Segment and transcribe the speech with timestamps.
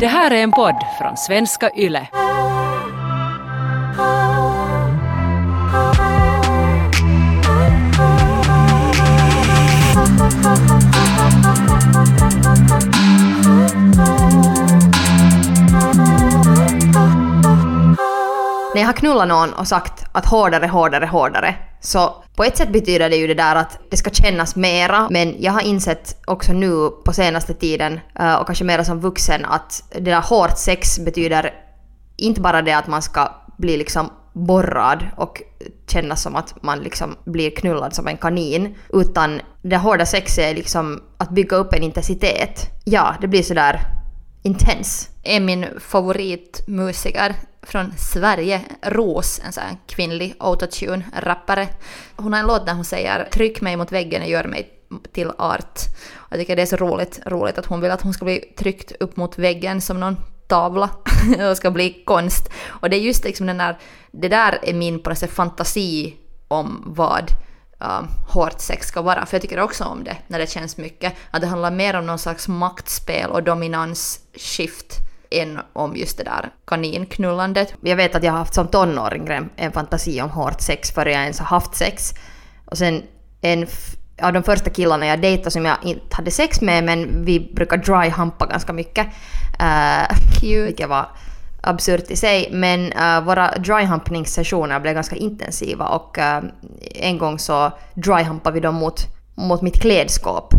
[0.00, 2.08] Det här är en podd från svenska YLE.
[18.74, 22.72] När jag har knullat någon och sagt att hårdare, hårdare, hårdare, så på ett sätt
[22.72, 26.52] betyder det ju det där att det ska kännas mera, men jag har insett också
[26.52, 30.98] nu på senaste tiden, eh, och kanske mera som vuxen, att det där hårt sex
[30.98, 31.54] betyder
[32.16, 33.28] inte bara det att man ska
[33.58, 35.42] bli liksom borrad och
[35.86, 40.54] känna som att man liksom blir knullad som en kanin, utan det hårda sexet är
[40.54, 42.70] liksom att bygga upp en intensitet.
[42.84, 43.97] Ja, det blir sådär
[44.48, 45.08] intens.
[45.22, 51.68] är min favoritmusiker från Sverige, Ros, en sån här kvinnlig autotune-rappare.
[52.16, 54.70] Hon har en låt där hon säger “tryck mig mot väggen och gör mig
[55.12, 55.80] till art”.
[56.30, 58.92] Jag tycker det är så roligt, roligt att hon vill att hon ska bli tryckt
[59.00, 60.16] upp mot väggen som någon
[60.48, 60.90] tavla
[61.50, 62.50] och ska bli konst.
[62.66, 63.78] Och det är just liksom den där,
[64.10, 66.16] det där är min på fantasi
[66.48, 67.32] om vad
[67.84, 69.26] uh, hårt sex ska vara.
[69.26, 71.14] För jag tycker också om det när det känns mycket.
[71.30, 74.96] Att det handlar mer om någon slags maktspel och dominansskift
[75.30, 77.74] än om just det där kaninknullandet.
[77.80, 81.12] Jag vet att jag har haft som tonåring en, en fantasi om hårt sex före
[81.12, 82.14] jag ens har haft sex.
[82.64, 83.02] Och sen
[83.40, 83.66] en
[84.22, 87.76] av de första killarna jag dejtade som jag inte hade sex med men vi brukar
[87.76, 89.06] dry-hampa ganska mycket.
[89.60, 91.08] Uh, vilket var
[91.60, 92.48] absurt i sig.
[92.52, 96.50] Men uh, våra dryhumpningssessioner blev ganska intensiva och uh,
[96.94, 100.54] en gång så dryhumpade vi dem mot, mot mitt klädskåp.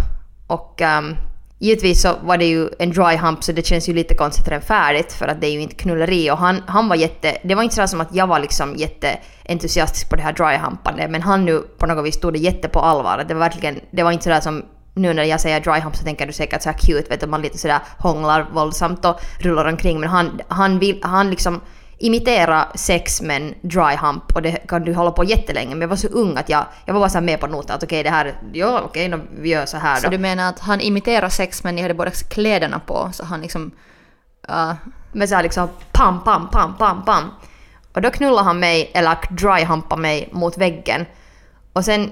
[0.48, 1.16] Och um,
[1.62, 5.14] Givetvis så var det ju en dryhump så det känns ju lite konstigt redan färdigt
[5.14, 7.38] för att det är ju inte knulleri och han, han var jätte...
[7.44, 11.22] Det var inte så som att jag var liksom jätteentusiastisk på det här dryhumpandet, men
[11.22, 13.26] han nu på något vis tog det jätte på allvar.
[13.28, 13.80] Det var verkligen...
[13.92, 14.66] Det var inte sådär som
[15.00, 17.42] nu när jag säger dry hump så tänker du säkert såhär cute, vet du, man
[17.42, 21.62] lite sådär hånglar våldsamt och rullar omkring men han, han, vill, han liksom
[21.98, 25.96] imitera sex men dry hump och det kan du hålla på jättelänge men jag var
[25.96, 28.34] så ung att jag, jag var bara så med på noten att okej det här,
[28.54, 30.02] ja okej då, vi gör så här då.
[30.02, 33.42] Så du menar att han imiterar sex men ni hade båda kläderna på så han
[33.42, 33.72] liksom...
[34.50, 34.74] Uh,
[35.12, 37.32] med såhär liksom pam, pam, pam, pam, pam.
[37.94, 41.06] Och då knullade han mig, eller dry-hampade mig mot väggen.
[41.74, 42.12] Och sen,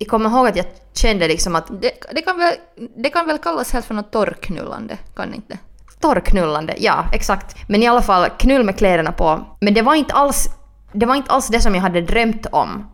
[0.00, 2.54] jag kommer ihåg att jag kände liksom att det, det, kan väl,
[2.96, 5.58] det kan väl kallas helt för något torrknullande, kan det inte?
[6.00, 7.56] torrknullande, ja exakt.
[7.68, 9.56] Men i alla fall knull med kläderna på.
[9.60, 10.48] Men det var inte alls
[10.92, 12.86] det, var inte alls det som jag hade drömt om.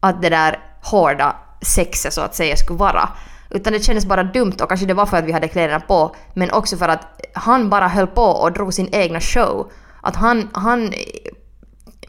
[0.00, 3.08] Att det där hårda sexet så att säga skulle vara.
[3.50, 6.14] Utan det kändes bara dumt och kanske det var för att vi hade kläderna på.
[6.34, 9.70] Men också för att han bara höll på och drog sin egna show.
[10.02, 10.92] Att han, han eh,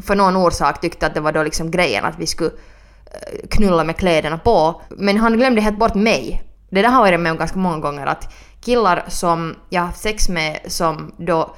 [0.02, 2.52] för någon orsak tyckte att det var då liksom grejen att vi skulle
[3.50, 4.82] knulla med kläderna på.
[4.90, 6.44] Men han glömde helt bort mig.
[6.70, 9.88] Det där har jag varit med om ganska många gånger att killar som jag har
[9.88, 11.56] haft sex med som då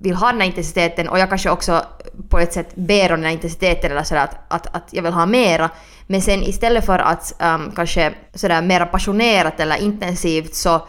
[0.00, 1.82] vill ha den här intensiteten och jag kanske också
[2.28, 5.12] på ett sätt ber om den här intensiteten eller sådär att, att, att jag vill
[5.12, 5.70] ha mera.
[6.06, 10.86] Men sen istället för att um, kanske sådär mera passionerat eller intensivt så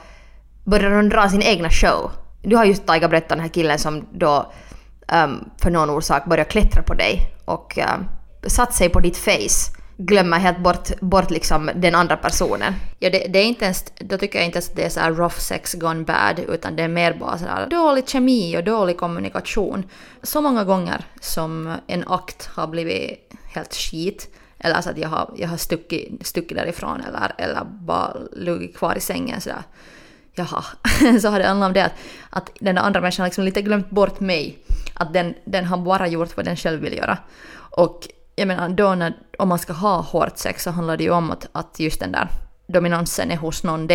[0.63, 2.11] börjar de dra sin egna show.
[2.41, 4.51] Du har just Taiga berättat den här killen som då
[5.13, 8.07] um, för någon orsak börjar klättra på dig och um,
[8.49, 12.73] satt sig på ditt face glömmer helt bort, bort liksom den andra personen.
[12.99, 14.99] Ja, det, det, är inte ens, då tycker jag inte ens att det är så
[14.99, 18.63] här rough sex gone bad, utan det är mer bara så här dålig kemi och
[18.63, 19.83] dålig kommunikation.
[20.23, 25.33] Så många gånger som en akt har blivit helt skit, eller så att jag har,
[25.37, 29.63] jag har stuckit, stuckit därifrån eller, eller bara legat kvar i sängen sådär.
[30.33, 30.63] Jaha,
[31.21, 31.93] så har det handlat om det att,
[32.29, 34.57] att den där andra människan har liksom lite glömt bort mig.
[34.93, 37.17] Att den, den har bara gjort vad den själv vill göra.
[37.55, 38.07] Och
[38.39, 41.31] jag menar, då när, om man ska ha hårt sex så handlar det ju om
[41.31, 42.27] att, att just den där
[42.67, 43.87] dominansen är hos någon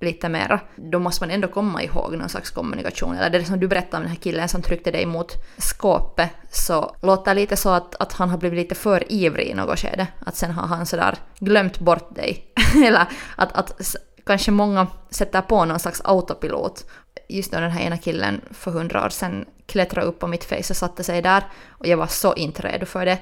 [0.00, 0.60] lite mera.
[0.76, 3.16] Då måste man ändå komma ihåg någon slags kommunikation.
[3.16, 6.96] Eller det som du berättade om den här killen som tryckte dig mot skåpet så
[7.02, 10.06] låter lite så att, att han har blivit lite för ivrig i något skede.
[10.26, 12.52] Att sen har han sådär glömt bort dig.
[12.86, 13.06] Eller
[13.36, 16.86] att, att kanske många sätter på någon slags autopilot.
[17.28, 20.70] Just när den här ena killen för hundra år sedan klättrade upp på mitt face
[20.70, 23.18] och satte sig där och jag var så inte redo för det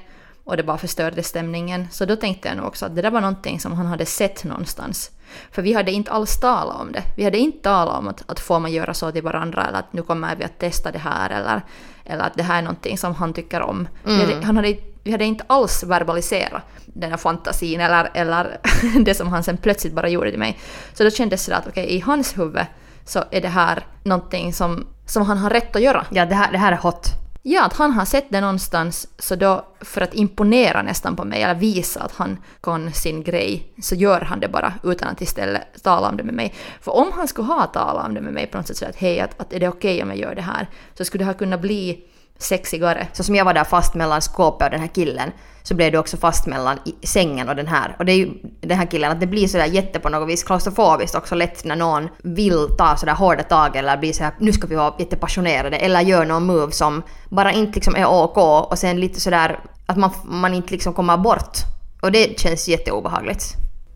[0.49, 1.87] och det bara förstörde stämningen.
[1.91, 4.43] Så då tänkte jag nog också att det där var någonting som han hade sett
[4.43, 5.11] någonstans.
[5.51, 7.03] För vi hade inte alls talat om det.
[7.17, 9.93] Vi hade inte talat om att, att får man göra så till varandra eller att
[9.93, 11.61] nu kommer vi att testa det här eller,
[12.05, 13.87] eller att det här är någonting som han tycker om.
[14.05, 14.17] Mm.
[14.17, 18.57] Vi, hade, han hade, vi hade inte alls verbaliserat den här fantasin eller, eller
[19.05, 20.59] det som han sen plötsligt bara gjorde till mig.
[20.93, 22.65] Så då kändes det att okej, okay, i hans huvud
[23.05, 26.05] så är det här någonting som, som han har rätt att göra.
[26.11, 27.18] Ja, det här, det här är hot.
[27.41, 31.43] Ja, att han har sett det någonstans, så då för att imponera nästan på mig,
[31.43, 35.83] eller visa att han kan sin grej, så gör han det bara utan att istället
[35.83, 36.53] tala om det med mig.
[36.81, 38.95] För om han skulle ha talat om det med mig på något sätt så att
[38.95, 41.29] hej, att, att är det okej okay om jag gör det här, så skulle det
[41.29, 42.03] ha kunnat bli
[42.39, 43.07] sexigare.
[43.13, 45.31] Så som jag var där fast mellan skåpet och den här killen
[45.63, 47.95] så blev du också fast mellan sängen och den här.
[47.99, 50.43] Och det är ju den här killen att det blir sådär jätte på något vis
[50.43, 54.67] klaustrofobiskt också lätt när någon vill ta sådär hårda tag eller blir såhär nu ska
[54.67, 58.37] vi vara jättepassionerade eller gör någon move som bara inte liksom är OK
[58.71, 61.57] och sen lite sådär att man, man inte liksom kommer bort.
[62.01, 63.43] Och det känns jätteobehagligt.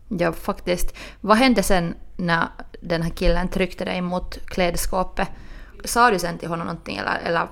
[0.08, 0.94] Ja, faktiskt.
[1.20, 2.48] Vad hände sen när
[2.80, 5.28] den här killen tryckte dig mot klädskåpet?
[5.84, 7.48] Sa du sen till honom någonting eller, eller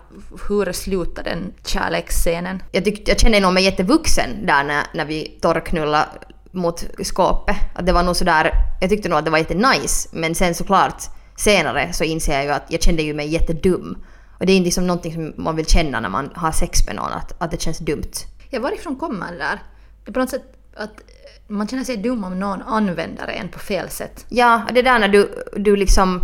[0.49, 2.63] hur slutade den kärleksscenen?
[2.73, 6.07] Jag, tyckte, jag kände nog mig jättevuxen där när, när vi torrknullade
[6.51, 7.57] mot skåpet.
[7.75, 11.03] Att det var nog sådär, jag tyckte nog att det var jättenice men sen såklart
[11.37, 14.05] senare så inser jag ju att jag kände ju mig jättedum.
[14.39, 16.97] Och det är inte liksom någonting som man vill känna när man har sex med
[16.97, 18.13] någon, att, att det känns dumt.
[18.51, 19.63] Ja, varifrån kommer det där?
[20.05, 20.43] Det är på något sätt
[20.77, 21.01] att
[21.49, 24.27] man känner sig dum om någon använder en på fel sätt.
[24.29, 26.21] Ja, det där när du, du liksom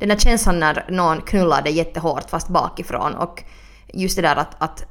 [0.00, 3.44] den där känslan när någon knullar dig jättehårt fast bakifrån och
[3.94, 4.84] just det där att, att,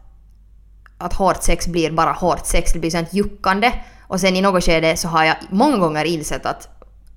[0.97, 3.71] att hårt sex blir bara hårt sex, det blir sånt juckande.
[4.07, 6.69] Och sen i något skede så har jag många gånger insett att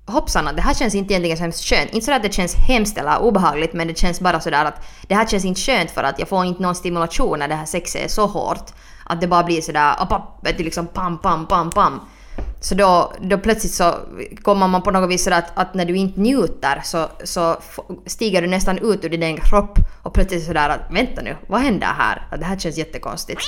[0.05, 1.91] hoppsan, det här känns inte egentligen så hemskt skönt.
[1.91, 5.15] Inte så att det känns hemskt eller obehagligt men det känns bara sådär att det
[5.15, 8.05] här känns inte skönt för att jag får inte någon stimulation när det här sexet
[8.05, 8.71] är så hårt.
[9.05, 9.95] Att det bara blir sådär,
[10.41, 12.01] vet du, liksom pam, pam, pam, pam.
[12.63, 13.95] Så då, då plötsligt så
[14.41, 17.57] kommer man på något vis sådär att, att när du inte njuter så, så
[18.05, 21.61] stiger du nästan ut ur din egen kropp och plötsligt sådär att vänta nu, vad
[21.61, 22.27] händer här?
[22.31, 23.41] Att det här känns jättekonstigt.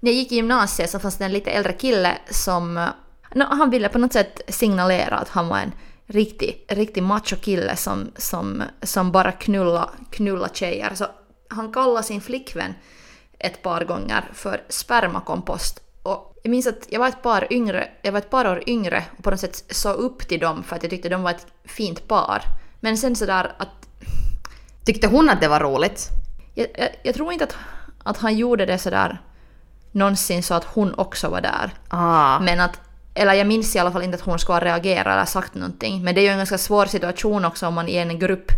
[0.00, 2.88] När jag gick i gymnasiet så fanns det en lite äldre kille som
[3.34, 5.72] no, han ville på något sätt signalera att han var en
[6.06, 10.94] riktig, riktig machokille som, som, som bara knulla, knulla tjejer.
[10.94, 11.06] Så
[11.48, 12.74] han kallade sin flickvän
[13.38, 18.12] ett par gånger för spermakompost och jag minns att jag var ett par yngre, jag
[18.12, 20.82] var ett par år yngre och på något sätt såg upp till dem för att
[20.82, 22.42] jag tyckte de var ett fint par.
[22.80, 23.68] Men sen sådär att...
[24.84, 26.08] Tyckte hon att det var roligt?
[26.54, 27.56] Jag, jag, jag tror inte att,
[28.02, 29.18] att han gjorde det sådär
[29.92, 31.70] någonsin så att hon också var där.
[31.88, 32.40] Ah.
[32.40, 32.80] Men att,
[33.14, 36.04] eller jag minns i alla fall inte att hon skulle ha reagerat eller sagt någonting.
[36.04, 38.52] Men det är ju en ganska svår situation också om man är i en grupp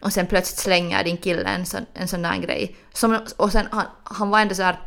[0.00, 2.76] och sen plötsligt slänger din kille en sån, en sån där grej.
[2.92, 4.78] Som, och sen han, han var ändå såhär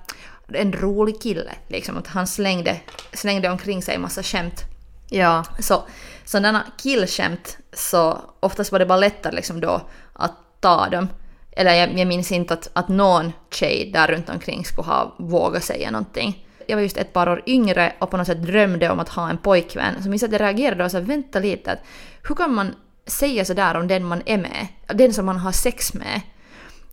[0.53, 1.51] en rolig kille.
[1.67, 2.79] Liksom, att han slängde,
[3.13, 4.65] slängde omkring sig en massa skämt.
[5.09, 5.44] Ja.
[5.59, 5.83] Så
[6.25, 9.81] sådana killskämt så oftast var det bara lättare liksom då
[10.13, 11.07] att ta dem.
[11.51, 15.63] Eller jag, jag minns inte att, att någon tjej där runt omkring skulle ha vågat
[15.63, 16.47] säga någonting.
[16.67, 19.29] Jag var just ett par år yngre och på något sätt drömde om att ha
[19.29, 20.03] en pojkvän.
[20.03, 21.79] Så minns att jag reagerade och sa vänta lite, att
[22.27, 24.67] hur kan man säga sådär om den man är med?
[24.88, 26.21] Den som man har sex med?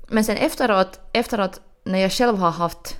[0.08, 2.96] Men sen efteråt, efteråt när jag själv har haft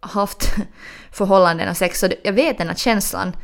[0.00, 0.54] haft
[1.12, 3.36] förhållanden och sex, så jag vet den här känslan.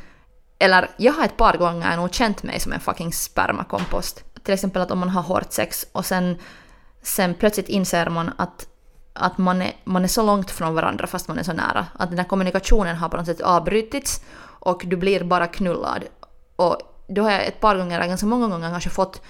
[0.58, 4.24] Eller jag har ett par gånger nog känt mig som en fucking spermakompost.
[4.42, 6.38] Till exempel att om man har hårt sex och sen,
[7.02, 8.66] sen plötsligt inser man att,
[9.12, 11.86] att man, är, man är så långt från varandra fast man är så nära.
[11.92, 16.04] Att den här kommunikationen har på något sätt avbrutits och du blir bara knullad.
[16.56, 16.78] Och
[17.08, 19.22] då har jag ett par gånger, ganska många gånger kanske fått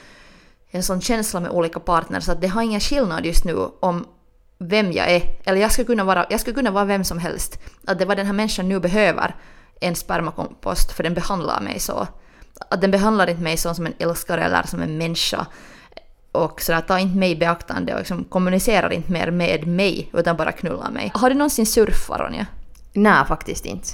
[0.70, 4.06] en sån känsla med olika partners att det har ingen skillnad just nu om
[4.68, 5.22] vem jag är.
[5.44, 7.58] Eller jag skulle, kunna vara, jag skulle kunna vara vem som helst.
[7.86, 9.34] Att det var den här människan nu behöver
[9.80, 12.06] en spermakompost för den behandlar mig så.
[12.70, 15.46] Att den behandlar inte mig så som en älskare eller som en människa.
[16.32, 20.36] Och sådär, ta inte mig i beaktande och liksom kommunicerar inte mer med mig utan
[20.36, 21.10] bara knullar mig.
[21.14, 22.46] Har du någonsin surfat Ronja?
[22.92, 23.88] Nej, faktiskt inte.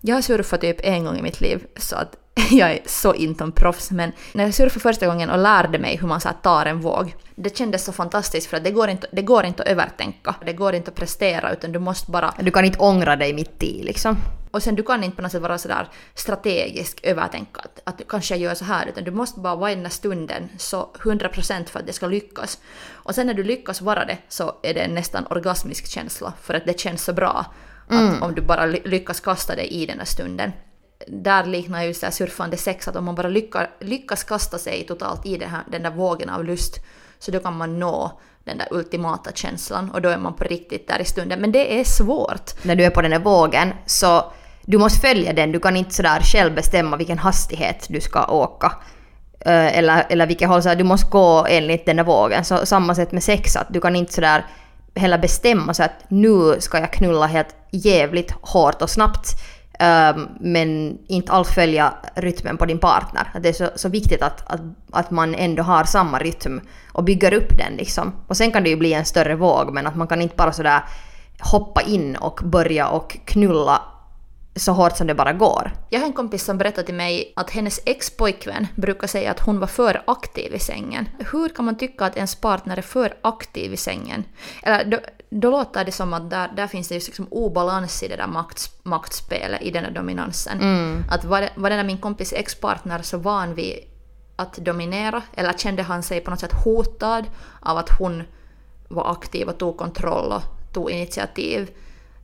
[0.00, 2.16] Jag har surfat typ en gång i mitt liv så att
[2.50, 5.96] jag är så inte en proffs men när jag surfade första gången och lärde mig
[5.96, 9.06] hur man så tar en våg det kändes så fantastiskt för att det går, inte,
[9.12, 10.34] det går inte att övertänka.
[10.46, 12.34] Det går inte att prestera utan du måste bara...
[12.38, 14.16] Du kan inte ångra dig mitt i liksom.
[14.50, 18.36] Och sen du kan inte på något sätt vara sådär strategisk övertänka att, att kanske
[18.36, 21.80] gör så här utan du måste bara vara i den här stunden så 100% för
[21.80, 22.58] att det ska lyckas.
[22.92, 26.54] Och sen när du lyckas vara det så är det en nästan orgasmisk känsla för
[26.54, 27.46] att det känns så bra
[27.90, 28.08] mm.
[28.08, 30.52] att om du bara lyckas kasta dig i den här stunden
[31.08, 35.36] där liknar ju surfande sex att om man bara lyckas, lyckas kasta sig totalt i
[35.36, 36.80] den, här, den där vågen av lust
[37.18, 40.88] så då kan man nå den där ultimata känslan och då är man på riktigt
[40.88, 41.40] där i stunden.
[41.40, 42.64] Men det är svårt.
[42.64, 44.32] När du är på den där vågen så
[44.62, 48.72] du måste följa den, du kan inte sådär själv bestämma vilken hastighet du ska åka.
[49.40, 52.44] Eh, eller, eller vilket håll, så du måste gå enligt den där vågen.
[52.44, 54.46] Så samma sätt med sex, att du kan inte sådär
[54.94, 59.28] heller bestämma så att nu ska jag knulla helt jävligt hårt och snabbt
[59.82, 63.28] Ehm, men inte alls följa rytmen på din partner.
[63.40, 64.60] Det är så, så viktigt att, att,
[64.90, 66.60] att man ändå har samma rytm
[66.92, 68.12] och bygger upp den liksom.
[68.26, 70.52] Och sen kan det ju bli en större våg men att man kan inte bara
[70.52, 70.80] sådär
[71.40, 73.82] hoppa in och börja och knulla
[74.56, 75.72] så hårt som det bara går.
[75.90, 79.60] Jag har en kompis som berättade till mig att hennes ex-pojkvän brukar säga att hon
[79.60, 81.08] var för aktiv i sängen.
[81.32, 84.24] Hur kan man tycka att ens partner är för aktiv i sängen?
[84.62, 84.98] Eller då,
[85.30, 88.26] då låter det som att där, där finns det just liksom obalans i det där
[88.26, 90.60] makt, maktspelet, i den där dominansen.
[90.60, 91.04] Mm.
[91.10, 93.78] Att var, var den där min kompis ex-partner så van vid
[94.36, 97.24] att dominera, eller kände han sig på något sätt hotad
[97.60, 98.22] av att hon
[98.88, 100.42] var aktiv och tog kontroll och
[100.72, 101.70] tog initiativ?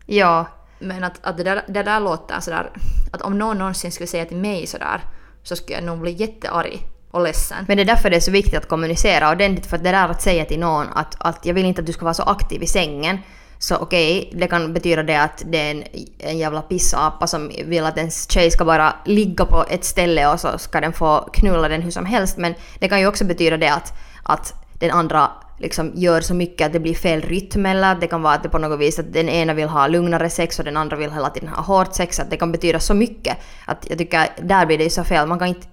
[0.07, 0.47] Ja,
[0.79, 2.71] men att, att det, där, det där låter sådär,
[3.13, 5.01] att om någon någonsin skulle säga till mig sådär
[5.43, 7.65] så skulle jag nog bli jättearg och ledsen.
[7.69, 10.09] Men det är därför det är så viktigt att kommunicera ordentligt för att det där
[10.09, 12.63] att säga till någon att, att jag vill inte att du ska vara så aktiv
[12.63, 13.19] i sängen.
[13.59, 15.85] Så okej, det kan betyda det att det är en,
[16.19, 20.41] en jävla pissapa som vill att ens tjej ska bara ligga på ett ställe och
[20.41, 22.37] så ska den få knulla den hur som helst.
[22.37, 23.93] Men det kan ju också betyda det att,
[24.23, 28.07] att den andra liksom gör så mycket att det blir fel rytm eller att det
[28.07, 30.65] kan vara att det på något vis att den ena vill ha lugnare sex och
[30.65, 32.21] den andra vill hela tiden ha hårt sex.
[32.21, 33.37] Att det kan betyda så mycket.
[33.67, 35.29] Att jag tycker där blir det ju så fel.
[35.29, 35.67] Man kan inte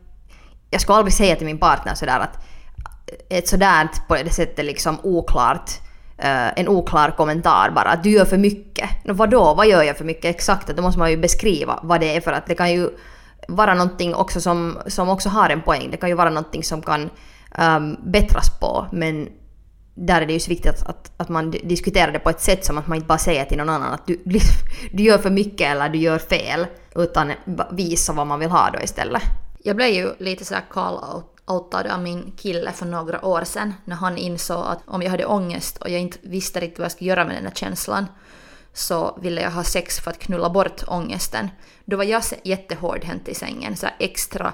[0.70, 2.46] jag skulle aldrig säga till min partner sådär att
[3.30, 5.72] ett sådär på det sättet liksom oklart,
[6.20, 9.06] Uh, en oklar kommentar bara att du gör för mycket.
[9.06, 10.68] No, vadå, vad gör jag för mycket exakt?
[10.68, 12.90] Då måste man ju beskriva vad det är för att det kan ju
[13.48, 15.92] vara någonting också som, som också har en poäng.
[15.92, 17.10] Det kan ju vara någonting som kan
[17.60, 19.30] um, bättras på men
[19.96, 22.66] där är det ju så viktigt att, att, att man diskuterar det på ett sätt
[22.66, 24.24] som att man inte bara säger till någon annan att du,
[24.92, 27.32] du gör för mycket eller du gör fel utan
[27.72, 29.22] visa vad man vill ha då istället.
[29.64, 34.18] Jag blev ju lite sådär call-outad av min kille för några år sedan när han
[34.18, 37.26] insåg att om jag hade ångest och jag inte visste riktigt vad jag skulle göra
[37.26, 38.06] med den där känslan
[38.74, 41.50] så ville jag ha sex för att knulla bort ångesten.
[41.86, 44.54] Då var jag jättehårdhänt i sängen, så extra,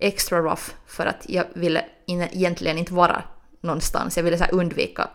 [0.00, 3.22] extra rough för att jag ville egentligen inte vara
[3.60, 4.16] någonstans.
[4.16, 5.08] Jag ville så här undvika,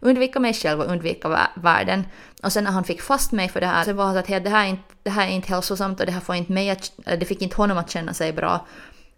[0.00, 2.04] undvika mig själv och undvika världen.
[2.42, 4.44] Och sen när han fick fast mig för det här så var han så att
[4.44, 6.70] det här är inte, det här är inte hälsosamt och det här får inte mig
[6.70, 8.66] att, det fick inte honom att känna sig bra.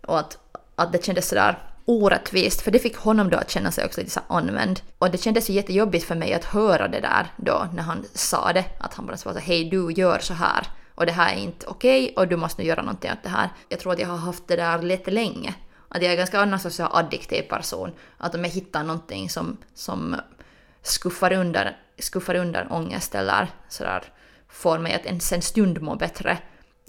[0.07, 0.39] Och att,
[0.75, 4.13] att det kändes sådär orättvist, för det fick honom då att känna sig också lite
[4.13, 4.81] så använd.
[4.99, 8.53] Och det kändes ju jättejobbigt för mig att höra det där då när han sa
[8.53, 10.67] det, att han bara sa så hej du gör så här
[10.97, 13.49] och det här är inte okej och du måste nu göra någonting åt det här.
[13.69, 15.55] Jag tror att jag har haft det där lite länge.
[15.89, 17.93] Att jag är ganska annars här addiktiv person.
[18.19, 20.17] Att om jag hittar någonting som, som
[20.83, 21.67] skuffar undan,
[21.99, 24.03] skuffar undan ångest eller sådär
[24.49, 26.39] får mig att ens en stund må bättre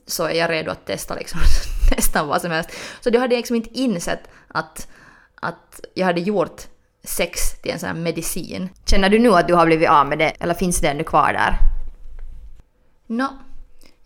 [0.05, 1.39] så är jag redo att testa liksom
[1.95, 2.69] nästan vad som helst.
[3.01, 4.87] Så då hade jag liksom inte insett att,
[5.35, 6.61] att jag hade gjort
[7.03, 8.69] sex till en sån här medicin.
[8.85, 11.33] Känner du nu att du har blivit av med det eller finns det ännu kvar
[11.33, 11.57] där?
[13.07, 13.29] Nå,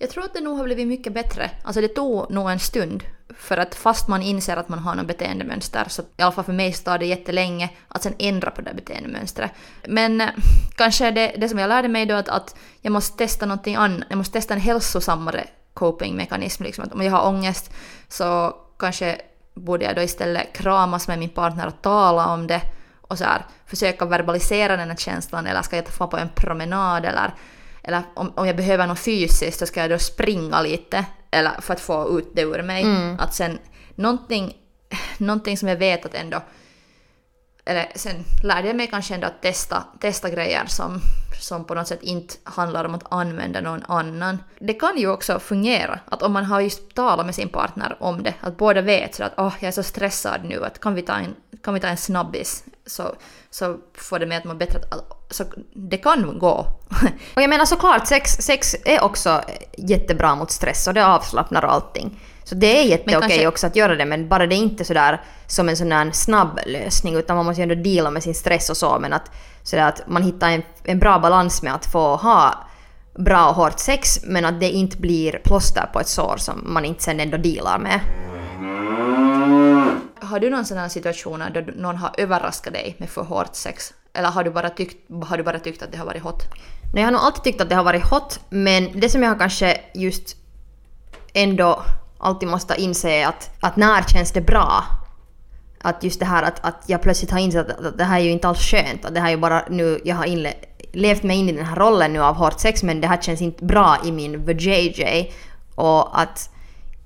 [0.01, 1.51] jag tror att det nog har blivit mycket bättre.
[1.63, 3.03] Alltså det tog nog en stund.
[3.38, 6.53] För att fast man inser att man har något beteendemönster, så i alla fall för
[6.53, 9.51] mig så tar det jättelänge att sen ändra på det beteendemönstret.
[9.88, 10.27] Men eh,
[10.75, 14.08] kanske det, det som jag lärde mig då att, att jag måste testa någonting annat,
[14.10, 16.63] jag måste testa en hälsosammare copingmekanism.
[16.63, 16.84] Liksom.
[16.84, 17.74] Att om jag har ångest
[18.08, 19.22] så kanske
[19.53, 22.62] borde jag då istället kramas med min partner och tala om det
[23.01, 27.05] och så här, försöka verbalisera den här känslan eller ska jag ta på en promenad
[27.05, 27.34] eller,
[27.84, 31.74] eller om, om jag behöver något fysiskt så ska jag då springa lite eller för
[31.74, 32.86] att få ut det ur mig.
[33.20, 33.60] Att sen
[33.96, 34.58] någonting,
[35.18, 36.42] någonting som jag vet att ändå
[37.66, 41.02] eller sen lärde jag mig kanske ändå att testa, testa grejer som,
[41.42, 44.44] som på något sätt inte handlar om att använda någon annan.
[44.60, 48.24] Det kan ju också fungera, att om man har just talat med sin partner om
[48.24, 51.02] det, att båda vet så att åh, jag är så stressad nu, att kan vi
[51.02, 53.16] ta en, kan vi ta en snabbis, så,
[53.50, 54.80] så får det mig att må bättre.
[55.30, 56.50] Så det kan gå.
[57.36, 59.42] Och jag menar såklart, sex, sex är också
[59.78, 62.20] jättebra mot stress och det avslappnar och allting.
[62.44, 65.22] Så det är jätteokej kanske- också att göra det men bara det är inte sådär
[65.48, 68.70] som en sån där snabb lösning utan man måste ju ändå deala med sin stress
[68.70, 69.32] och så men att,
[69.64, 72.68] sådär att man hittar en, en bra balans med att få ha
[73.16, 76.86] bra och hårt sex men att det inte blir plåster på ett sår som man
[76.86, 78.00] inte sen ändå dealar med.
[80.22, 83.94] Har du någon sån här situation då någon har överraskat dig med för hårt sex?
[84.14, 86.44] Eller har du bara tyckt, har du bara tyckt att det har varit hot?
[86.94, 89.30] Nej, jag har nog alltid tyckt att det har varit hot, men det som jag
[89.30, 90.36] har kanske just
[91.34, 91.84] ändå
[92.18, 94.84] alltid måste inse är att, att när känns det bra?
[95.82, 98.24] Att just det här att, att jag plötsligt har insett att, att det här är
[98.24, 99.06] ju inte alls skönt.
[99.06, 100.54] Att det här är ju bara nu, jag har inle,
[100.94, 103.42] levt mig in i den här rollen nu av hårt sex men det här känns
[103.42, 105.34] inte bra i min VJJ.
[105.76, 106.50] Och att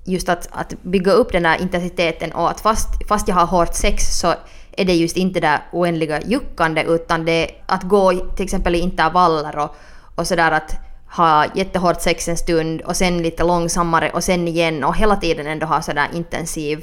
[0.06, 3.74] just att, att bygga upp den här intensiteten och att fast, fast jag har hårt
[3.74, 4.34] sex så
[4.76, 8.74] är det just inte det där oändliga juckande utan det är att gå till exempel
[8.74, 9.76] i intervaller och,
[10.14, 10.76] och sådär att
[11.16, 15.46] ha jättehårt sex en stund och sen lite långsammare och sen igen och hela tiden
[15.46, 16.78] ändå ha sådär intensiv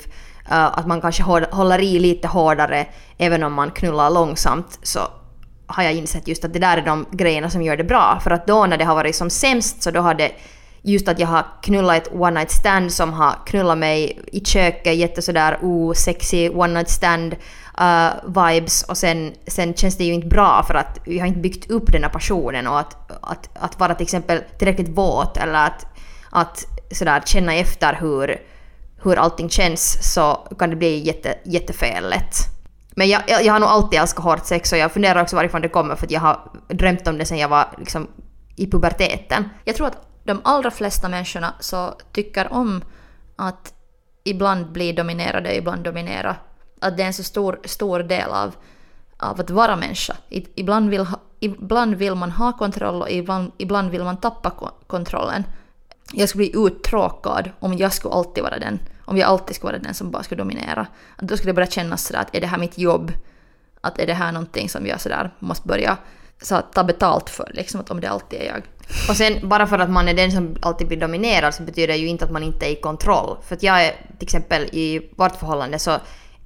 [0.52, 2.86] uh, att man kanske håller i lite hårdare
[3.18, 5.00] även om man knullar långsamt så
[5.68, 8.20] har jag insett just att det där är de grejerna som gör det bra.
[8.24, 10.32] För att då när det har varit som sämst så då har det
[10.84, 14.96] just att jag har knullat ett one night stand som har knullat mig i köket,
[14.96, 17.36] jätte sådär osexy one night stand
[17.82, 21.40] uh, vibes och sen, sen känns det ju inte bra för att jag har inte
[21.40, 25.66] byggt upp den här passionen och att, att, att vara till exempel tillräckligt våt eller
[25.66, 25.86] att,
[26.30, 28.42] att sådär känna efter hur,
[29.04, 32.36] hur allting känns så kan det bli jätte, jättefel lätt.
[32.96, 35.62] Men jag, jag, jag har nog alltid älskat hårt sex och jag funderar också varifrån
[35.62, 38.08] det kommer för att jag har drömt om det sen jag var liksom
[38.56, 39.50] i puberteten.
[39.66, 42.84] Jag tror att de allra flesta människorna så tycker om
[43.36, 43.74] att
[44.24, 46.36] ibland bli dominerade, ibland dominera.
[46.80, 48.56] Att det är en så stor, stor del av,
[49.18, 50.16] av att vara människa.
[50.30, 51.06] Ibland vill,
[51.40, 55.44] ibland vill man ha kontroll och ibland, ibland vill man tappa kontrollen.
[56.14, 59.82] Jag skulle bli uttråkad om jag skulle alltid vara den, om jag alltid skulle vara
[59.82, 60.88] den som bara skulle dominera.
[61.16, 63.12] Att då skulle det börja kännas sådär att är det här mitt jobb?
[63.82, 65.98] Att är det här någonting som jag sådär måste börja
[66.42, 68.64] så ta betalt för, liksom att om det alltid är jag.
[69.10, 71.96] Och sen bara för att man är den som alltid blir dominerad så betyder det
[71.96, 73.38] ju inte att man inte är i kontroll.
[73.48, 75.98] För att jag är till exempel i vårt förhållande så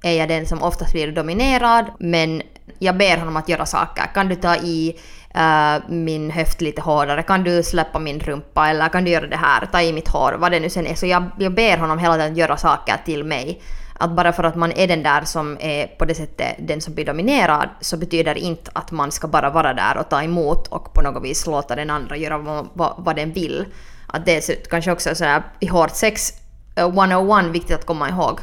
[0.02, 2.42] är jag den som oftast blir dominerad men
[2.78, 4.04] jag ber honom att göra saker.
[4.14, 4.98] Kan du ta i
[5.36, 7.22] uh, min höft lite hårdare?
[7.22, 8.68] Kan du släppa min rumpa?
[8.68, 9.66] Eller kan du göra det här?
[9.66, 10.36] Ta i mitt hår?
[10.38, 10.94] Vad det nu sen är.
[10.94, 13.62] Så jag, jag ber honom hela tiden att göra saker till mig.
[13.98, 16.94] Att bara för att man är den där som är på det sättet den som
[16.94, 20.68] blir dominerad så betyder det inte att man ska bara vara där och ta emot
[20.68, 23.66] och på något vis låta den andra göra vad, vad, vad den vill.
[24.06, 26.32] Att det är kanske också sådär i hårt sex
[26.76, 28.40] eh, 101 viktigt att komma ihåg.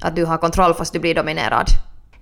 [0.00, 1.66] Att du har kontroll fast du blir dominerad.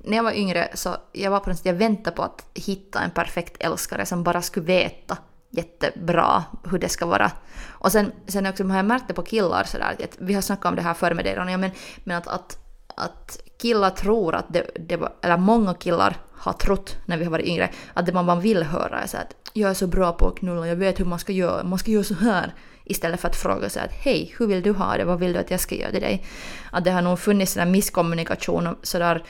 [0.05, 3.01] När jag var yngre så jag var på något sätt, jag väntade på att hitta
[3.01, 5.17] en perfekt älskare som bara skulle veta
[5.50, 7.31] jättebra hur det ska vara.
[7.69, 10.64] Och sen, sen också har jag märkt det på killar sådär, att vi har snackat
[10.64, 11.71] om det här förr med dig Ronja, men,
[12.05, 12.59] men att, att,
[12.97, 17.31] att killar tror att det, det var, eller många killar har trott när vi har
[17.31, 20.12] varit yngre, att det man bara vill höra är så att jag är så bra
[20.12, 22.55] på att knulla, jag vet hur man ska göra, man ska göra så här.
[22.85, 25.38] Istället för att fråga så att hej, hur vill du ha det, vad vill du
[25.38, 26.26] att jag ska göra till dig?
[26.71, 29.25] Att det har nog funnits en misskommunikation och sådär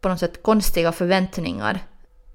[0.00, 1.78] på något sätt konstiga förväntningar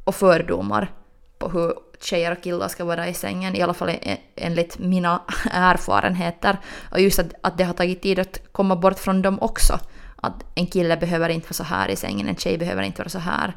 [0.04, 0.94] och fördomar
[1.38, 3.92] på hur tjejer och killar ska vara i sängen, i alla fall
[4.36, 5.22] enligt mina
[5.52, 6.58] erfarenheter.
[6.92, 9.80] Och just att, att det har tagit tid att komma bort från dem också.
[10.16, 13.10] Att en kille behöver inte vara så här i sängen, en tjej behöver inte vara
[13.10, 13.56] så här.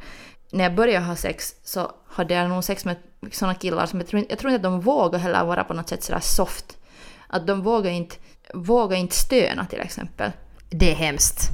[0.53, 2.97] När jag började ha sex så hade jag nog sex med
[3.33, 5.89] såna killar som jag tror, jag tror inte att de vågar heller vara på något
[5.89, 6.79] sätt sådär soft.
[7.27, 8.17] Att de vågar inte,
[8.55, 10.33] vågar inte stöna till exempel.
[10.71, 11.51] Det är hemskt.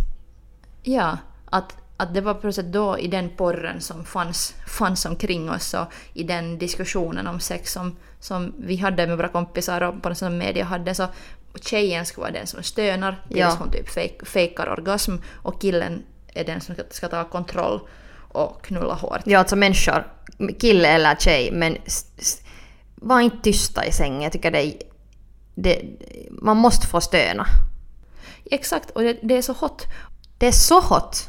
[0.83, 1.19] Ja,
[1.51, 5.75] att att det var på sätt då i den porren som fanns, fanns omkring oss
[5.75, 10.09] och i den diskussionen om sex som, som vi hade med våra kompisar och på
[10.09, 11.07] något sätt media hade så
[11.61, 13.57] tjejen ska vara den som stönar tills ja.
[13.59, 16.03] hon typ fake, fejkar orgasm och killen
[16.35, 17.81] är den som ska, ska ta kontroll
[18.29, 19.21] och knulla hårt.
[19.25, 20.07] Ja, alltså människor,
[20.61, 21.77] kille eller tjej, men
[22.95, 24.23] var inte tysta i sängen.
[24.23, 24.75] Jag tycker det, är,
[25.55, 25.83] det
[26.31, 27.47] man måste få stöna.
[28.51, 29.87] Exakt, och det, det är så hot.
[30.39, 31.29] Det är så hot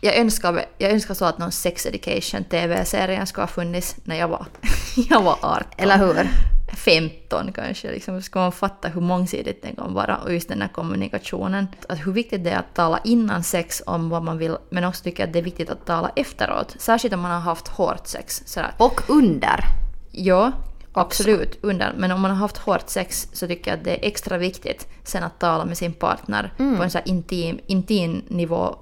[0.00, 4.28] jag önskar, jag önskar så att någon sex education TV-serie skulle ha funnits när jag
[4.28, 4.46] var,
[5.10, 5.64] jag var 18.
[5.76, 6.28] Eller hur?
[6.76, 10.68] 15 kanske, liksom, ska man fatta hur mångsidigt det kan vara och just den här
[10.68, 11.66] kommunikationen.
[11.88, 15.04] Att hur viktigt det är att tala innan sex om vad man vill, men också
[15.04, 16.76] tycker jag att det är viktigt att tala efteråt.
[16.78, 18.42] Särskilt om man har haft hårt sex.
[18.46, 18.74] Sådär.
[18.78, 19.64] Och under.
[20.10, 20.52] Ja,
[20.92, 21.94] absolut under.
[21.96, 24.88] Men om man har haft hårt sex så tycker jag att det är extra viktigt
[25.04, 26.76] sen att tala med sin partner mm.
[26.76, 28.76] på en så intim, intim nivå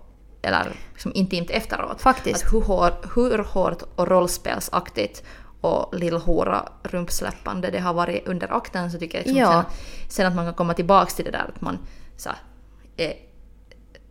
[0.44, 2.00] eller liksom intimt efteråt.
[2.00, 2.44] Faktiskt.
[2.44, 5.22] Att hur, hår, hur hårt och rollspelsaktigt
[5.61, 9.52] och lillhora rumpsläppande det har varit under akten så tycker jag liksom ja.
[9.52, 11.78] sen, sen, att man kan komma tillbaks till det där att man
[12.16, 12.30] så,
[12.96, 13.14] är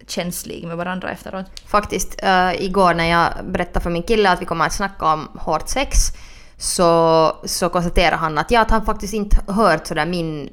[0.07, 1.45] känslig med varandra efteråt.
[1.65, 2.23] Faktiskt.
[2.23, 5.69] Uh, igår när jag berättade för min kille att vi kommer att snacka om hårt
[5.69, 5.97] sex
[6.57, 10.49] så, så konstaterade han att, ja, att han faktiskt inte hört sådär min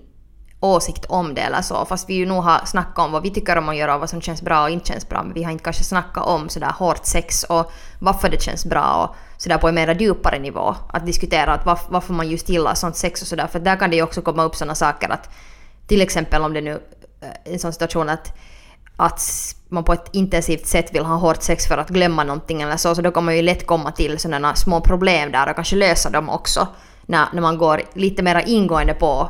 [0.61, 1.85] åsikt om det eller så.
[1.85, 4.11] Fast vi ju nog har snackat om vad vi tycker om att göra och vad
[4.11, 5.23] som känns bra och inte känns bra.
[5.23, 9.05] Men vi har inte kanske snackat om sådär hårt sex och varför det känns bra
[9.05, 10.75] och sådär på en mer djupare nivå.
[10.89, 13.47] Att diskutera att varför, varför man just gillar sånt sex och sådär.
[13.47, 15.31] För där kan det ju också komma upp sådana saker att
[15.87, 16.81] till exempel om det nu
[17.45, 18.33] är en sån situation att
[18.97, 19.23] att
[19.69, 22.95] man på ett intensivt sätt vill ha hårt sex för att glömma någonting eller så,
[22.95, 26.11] så då kan man ju lätt komma till sådana små problem där och kanske lösa
[26.11, 26.69] dem också
[27.03, 29.29] när, när man går lite mer ingående på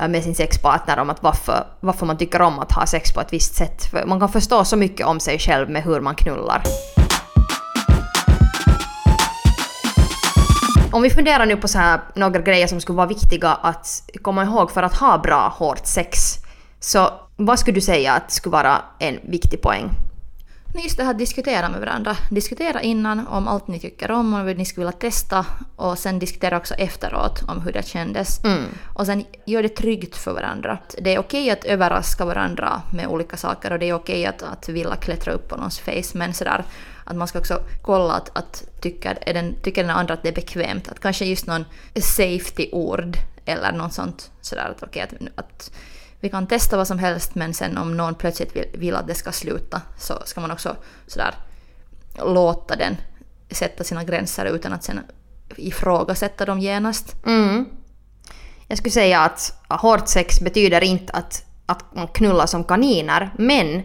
[0.00, 3.20] Äh, med sin sexpartner om att varför, varför man tycker om att ha sex på
[3.20, 3.84] ett visst sätt.
[3.84, 6.62] För man kan förstå så mycket om sig själv med hur man knullar.
[10.92, 14.44] Om vi funderar nu på så här några grejer som skulle vara viktiga att komma
[14.44, 16.18] ihåg för att ha bra hårt sex.
[16.80, 19.90] Så vad skulle du säga att skulle vara en viktig poäng?
[20.74, 22.16] Just det här diskutera med varandra.
[22.30, 26.56] Diskutera innan om allt ni tycker om vad ni skulle vilja testa och sen diskutera
[26.56, 28.44] också efteråt om hur det kändes.
[28.44, 28.64] Mm.
[28.94, 30.78] Och sen gör det tryggt för varandra.
[30.98, 34.68] Det är okej att överraska varandra med olika saker och det är okej att, att
[34.68, 36.64] vilja klättra upp på någons face men sådär
[37.04, 40.28] att man ska också kolla att, att tycker, är den, tycker den andra att det
[40.28, 40.88] är bekvämt.
[40.88, 45.72] Att kanske just någon safety-ord eller något sånt sådär att okej att, att
[46.22, 49.14] vi kan testa vad som helst men sen om någon plötsligt vill, vill att det
[49.14, 51.34] ska sluta så ska man också sådär
[52.18, 52.96] låta den
[53.50, 55.00] sätta sina gränser utan att sen
[55.56, 57.16] ifrågasätta dem genast.
[57.26, 57.66] Mm.
[58.66, 63.82] Jag skulle säga att hårt sex betyder inte att, att man knullar som kaniner, men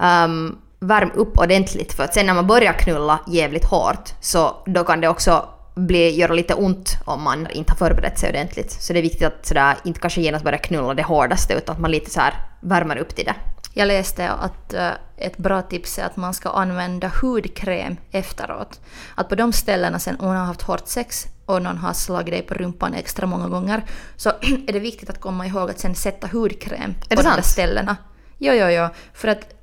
[0.00, 4.84] um, värm upp ordentligt för att sen när man börjar knulla jävligt hårt så då
[4.84, 8.72] kan det också bli, göra lite ont om man inte har förberett sig ordentligt.
[8.72, 11.80] Så det är viktigt att sådär, inte kanske genast börja knulla det hårdaste utan att
[11.80, 13.34] man lite så här värmer upp till det.
[13.74, 18.80] Jag läste att uh, ett bra tips är att man ska använda hudkräm efteråt.
[19.14, 22.34] Att på de ställena sen om man har haft hårt sex och någon har slagit
[22.34, 23.82] dig på rumpan extra många gånger
[24.16, 24.28] så
[24.66, 27.96] är det viktigt att komma ihåg att sen sätta hudkräm på de där ställena.
[28.38, 28.88] Jo, jo, jo.
[29.12, 29.54] För att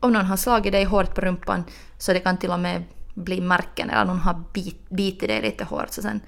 [0.00, 1.64] om någon har slagit dig hårt på rumpan
[1.98, 2.84] så det kan till och med
[3.18, 5.90] bli märken eller någon har bit, bitit dig lite hårt.
[5.90, 6.20] Så, sen,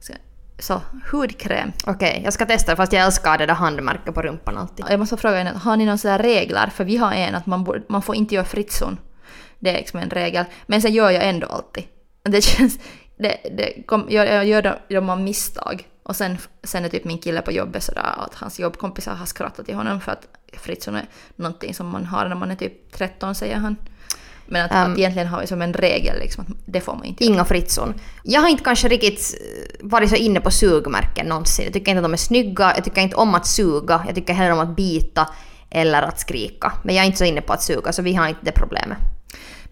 [0.00, 0.12] så,
[0.58, 0.80] så
[1.12, 1.72] hudkräm.
[1.86, 4.86] Okej, jag ska testa fast jag älskar det där handmärket på rumpan alltid.
[4.88, 6.66] Jag måste fråga er, har ni några sådana regler?
[6.66, 8.98] För vi har en att man, borde, man får inte göra fritson.
[9.58, 10.44] Det är liksom en regel.
[10.66, 11.84] Men sen gör jag ändå alltid.
[12.22, 12.78] Det känns...
[13.16, 15.88] Det, det kom, jag, jag gör de, de av misstag.
[16.02, 19.66] Och sen, sen är typ min kille på jobbet sådär att hans jobbkompisar har skrattat
[19.66, 23.34] till honom för att fritson är någonting som man har när man är typ 13
[23.34, 23.76] säger han.
[24.46, 27.04] Men att, Um, att egentligen har vi som en regel liksom att det får man
[27.04, 27.24] inte.
[27.24, 27.94] Inga fritson.
[28.22, 31.64] Jag har inte kanske riktigt eh, varit så inne på sugmärken någonsin.
[31.64, 34.32] Jag tycker inte att de är snygga, jag tycker inte om att suga, jag tycker
[34.34, 35.28] hellre om att bita
[35.70, 36.72] eller att skrika.
[36.82, 38.98] Men jag är inte så inne på att suga så vi har inte det problemet.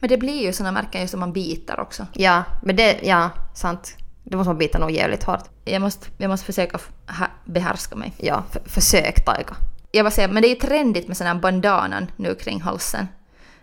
[0.00, 2.06] Men det blir ju sådana märken just om man biter också.
[2.12, 3.96] Ja, men det, ja, sant.
[4.24, 5.44] Det måste man bita nog jävligt hårt.
[5.64, 8.12] Jag måste, jag måste försöka ha- behärska mig.
[8.16, 9.54] Ja, för, försök Taika.
[9.90, 13.08] Jag bara säger, men det är ju trendigt med sån här bandanan nu kring halsen.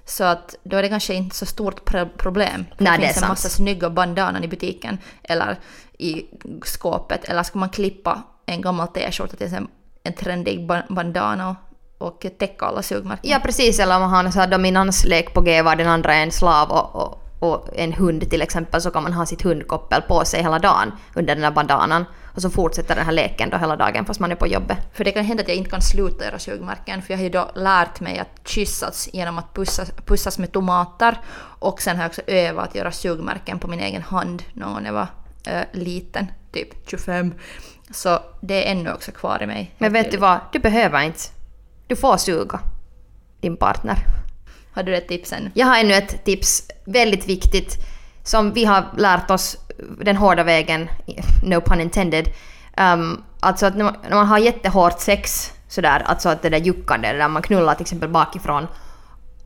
[0.10, 2.66] Så att då är det kanske inte så stort pro- problem.
[2.78, 3.30] För Nej, det det är finns en sant.
[3.32, 5.60] massa snygga bandanan i butiken eller
[5.98, 6.26] i
[6.66, 7.26] skåpet.
[7.26, 9.68] Eller ska man klippa en gammal t-skjorta till en,
[10.04, 11.56] en trendig ba- bandana
[11.98, 13.32] och, täcka alla sugmärken.
[13.32, 13.80] Ja, precis.
[13.80, 16.96] Eller om man har en dominanslek på G var den andra är en slav och,
[16.96, 20.60] och, och en hund till exempel så kan man ha sitt hundkoppel på sig hela
[20.60, 22.06] dagen under den här bandanan.
[22.36, 24.78] Och så fortsätter den här leken då hela dagen fast man är på jobbet.
[24.94, 27.30] För det kan hända att jag inte kan sluta göra sugmärken för jag har ju
[27.30, 31.18] då lärt mig att kyssas genom att pussas, pussas med tomater
[31.60, 34.94] och sen har jag också övat att göra sugmärken på min egen hand när jag
[34.94, 35.08] var
[35.44, 37.34] äh, liten, typ 25.
[37.92, 39.76] Så det är ännu också kvar i mig.
[39.78, 40.40] Men vet du vad?
[40.52, 41.20] Du behöver inte.
[41.88, 42.60] Du får suga
[43.42, 43.98] din partner.
[44.74, 45.52] Har du ett tips än?
[45.54, 47.78] Jag har ännu ett tips, väldigt viktigt,
[48.24, 49.58] som vi har lärt oss
[50.02, 50.90] den hårda vägen,
[51.44, 52.30] no pun intended.
[52.78, 56.58] Um, alltså att när man, när man har jättehårt sex, sådär, alltså att det där
[56.58, 58.68] juckande, det där man knullar till exempel bakifrån,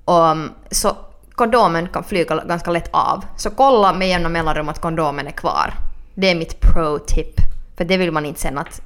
[0.06, 0.98] um, så
[1.36, 3.26] kondomen kan flyga ganska lätt av.
[3.38, 5.74] Så kolla med jämna mellanrum att kondomen är kvar.
[6.16, 7.36] Det är mitt pro-tip.
[7.78, 8.82] För det vill man inte sen att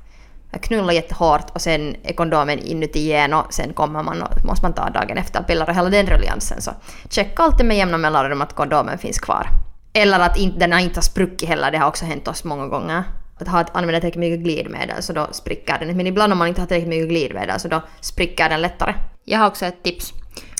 [0.51, 4.65] jag knullar jättehårt och sen är kondomen inuti igen och sen kommer man och måste
[4.65, 6.61] man ta dagen efter piller och hela den rulliansen.
[6.61, 6.71] Så
[7.09, 9.47] checka alltid med jämna mellanrum att kondomen finns kvar.
[9.93, 13.03] Eller att inte, den inte har spruckit heller, det har också hänt oss många gånger.
[13.39, 15.97] Att ha, använda tillräckligt mycket glidmedel så då spricker den.
[15.97, 18.93] Men ibland om man inte har tillräckligt mycket glidmedel så då spricker den lättare.
[19.23, 20.13] Jag har också ett tips.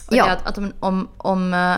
[0.08, 0.30] Och Ja.
[0.30, 1.76] att, att om, om, om, eh,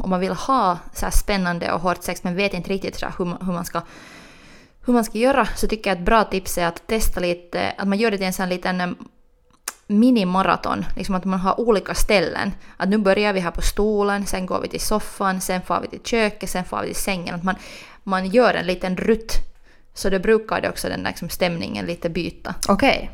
[0.00, 3.24] om man vill ha så spännande och hårt sex men vet inte riktigt så hur,
[3.24, 3.80] hur, man ska,
[4.84, 7.88] hur man ska göra så tycker jag ett bra tips är att testa lite, att
[7.88, 8.90] man gör det till en sån här liten eh,
[9.86, 12.52] minimaraton, liksom att man har olika ställen.
[12.76, 15.88] Att nu börjar vi här på stolen, sen går vi till soffan, sen får vi
[15.88, 17.34] till köket, sen får vi till sängen.
[17.34, 17.54] Att man,
[18.02, 19.32] man gör en liten rutt.
[19.94, 22.54] Så det brukar det också den där liksom stämningen lite byta.
[22.68, 23.10] Okej.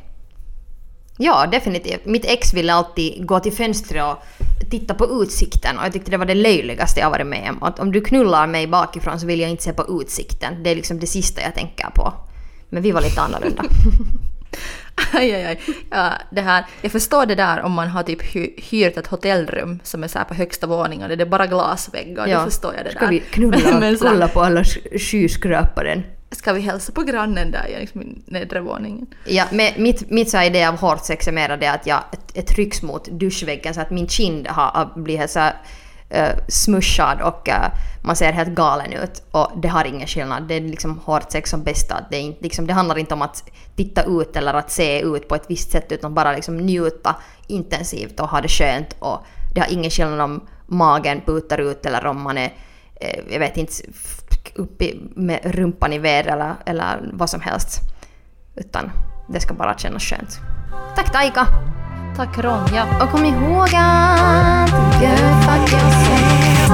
[1.18, 2.04] Ja, definitivt.
[2.06, 4.22] Mitt ex ville alltid gå till fönstret och
[4.70, 7.62] titta på utsikten och jag tyckte det var det löjligaste jag varit med om.
[7.62, 10.62] Att om du knullar mig bakifrån så vill jag inte se på utsikten.
[10.62, 12.12] Det är liksom det sista jag tänker på.
[12.70, 13.64] Men vi var lite annorlunda.
[15.12, 15.60] Aj, aj, aj.
[15.90, 19.78] Ja, det här, jag förstår det där om man har typ hy, hyrt ett hotellrum
[19.82, 22.26] som är så på högsta våningen och det är bara glasväggar.
[22.26, 22.38] Ja.
[22.38, 23.08] Då förstår jag det Ska där.
[23.10, 26.02] vi knulla och kolla på alla sk- skyskraparen?
[26.30, 29.06] Ska vi hälsa på grannen där i liksom, nedre våningen?
[29.26, 32.00] Ja, men mitt, mitt så idé av hårt sex är mer det att jag
[32.46, 35.54] trycks mot duschväggen så att min kind har har blivit så här
[36.14, 37.68] uh, smushad och uh,
[38.02, 40.48] man ser helt galen ut och det har ingen skillnad.
[40.48, 42.04] Det är liksom hårt sex som bästa.
[42.10, 45.28] Det, är inte, liksom, det handlar inte om att titta ut eller att se ut
[45.28, 49.60] på ett visst sätt utan bara liksom njuta intensivt och ha det skönt och det
[49.60, 52.52] har ingen skillnad om magen putar ut eller om man är,
[53.00, 53.72] Eh, jag vet inte,
[54.54, 57.80] upp i, med rumpan i väder eller, eller vad som helst.
[58.56, 58.90] Utan
[59.28, 60.38] det ska bara kännas skönt.
[60.96, 61.46] Tack Taika!
[62.16, 62.86] Tack Ronja!
[63.02, 66.68] Och kom ihåg att good fuck yourself.